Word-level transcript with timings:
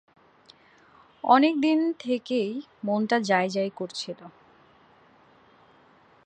অনেক 1.23 1.53
দিন 1.61 1.79
থেকেই 1.99 2.51
মনটা 2.85 3.17
যাই-যাই 3.19 3.69
করছিল। 3.75 4.19